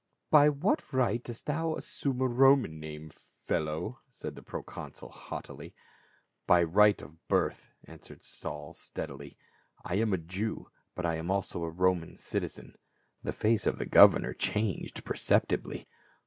"t" 0.01 0.03
By 0.31 0.49
what 0.49 0.81
right 0.91 1.23
dost 1.23 1.45
thou 1.45 1.75
assume 1.75 2.21
a 2.21 2.27
Roman 2.27 2.79
name, 2.79 3.11
fellow?" 3.11 3.99
said 4.09 4.33
the 4.33 4.41
proconsul 4.41 5.09
haughtily. 5.09 5.75
"By 6.47 6.63
right 6.63 6.99
of 7.03 7.27
birth," 7.27 7.69
answered 7.83 8.23
Saul 8.23 8.73
steadily. 8.73 9.37
"I 9.85 9.97
am 9.97 10.11
a 10.11 10.17
Jew, 10.17 10.69
but 10.95 11.05
I 11.05 11.17
am 11.17 11.29
also 11.29 11.63
a 11.63 11.69
Roman 11.69 12.17
citizen." 12.17 12.73
The 13.21 13.31
face 13.31 13.67
of 13.67 13.77
the 13.77 13.85
governor 13.85 14.33
changed 14.33 15.05
perceptibly. 15.05 15.87